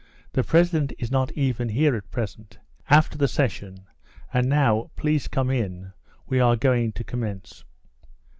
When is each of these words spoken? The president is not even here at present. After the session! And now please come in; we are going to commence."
The 0.33 0.43
president 0.43 0.93
is 0.97 1.11
not 1.11 1.31
even 1.33 1.69
here 1.69 1.95
at 1.95 2.09
present. 2.09 2.57
After 2.89 3.19
the 3.19 3.27
session! 3.27 3.85
And 4.33 4.49
now 4.49 4.89
please 4.95 5.27
come 5.27 5.51
in; 5.51 5.93
we 6.25 6.39
are 6.39 6.55
going 6.55 6.91
to 6.93 7.03
commence." 7.03 7.63